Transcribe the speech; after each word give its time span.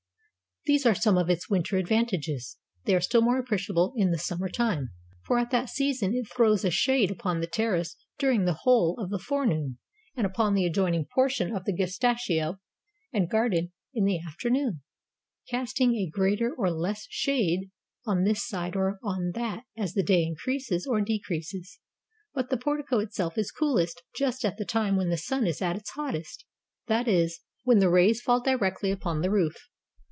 These 0.67 0.85
are 0.85 0.93
some 0.93 1.17
of 1.17 1.27
its 1.27 1.49
winter 1.49 1.75
advantages; 1.77 2.59
they 2.85 2.93
are 2.93 3.01
still 3.01 3.23
more 3.23 3.39
appreciable 3.39 3.93
in 3.97 4.11
the 4.11 4.19
sum 4.19 4.37
mer 4.41 4.47
time, 4.47 4.91
for 5.23 5.39
at 5.39 5.49
that 5.49 5.69
season 5.69 6.13
it 6.13 6.27
throws 6.31 6.63
a 6.63 6.69
shade 6.69 7.09
upon 7.09 7.39
the 7.41 7.47
terrace 7.47 7.95
during 8.19 8.45
the 8.45 8.59
whole 8.61 8.95
of 8.99 9.09
the 9.09 9.17
forenoon, 9.17 9.79
and 10.15 10.27
upon 10.27 10.53
the 10.53 10.67
adjoining 10.67 11.07
portion 11.15 11.51
of 11.51 11.65
the 11.65 11.73
gestaiio 11.73 12.59
and 13.11 13.27
garden 13.27 13.71
in 13.95 14.05
the 14.05 14.19
afternoon, 14.19 14.83
casting 15.49 15.95
a 15.95 16.07
greater 16.11 16.53
or 16.53 16.69
less 16.69 17.07
shade 17.09 17.71
on 18.05 18.23
this 18.23 18.47
side 18.47 18.75
or 18.75 18.99
on 19.01 19.31
that 19.33 19.63
as 19.75 19.95
the 19.95 20.03
day 20.03 20.21
increases 20.23 20.85
or 20.85 21.01
decreases. 21.01 21.79
But 22.35 22.51
the 22.51 22.57
por 22.57 22.77
tico 22.77 22.99
itself 22.99 23.35
is 23.35 23.49
coolest 23.51 24.03
just 24.15 24.45
at 24.45 24.57
the 24.57 24.65
time 24.65 24.95
when 24.95 25.09
the 25.09 25.17
sun 25.17 25.47
is 25.47 25.59
at 25.59 25.75
its 25.75 25.89
hottest, 25.89 26.45
that 26.85 27.07
is, 27.07 27.39
when 27.63 27.79
the 27.79 27.89
rays 27.89 28.21
fall 28.21 28.41
directly 28.43 28.91
upon 28.91 29.21
the 29.21 29.31
roof. 29.31 29.55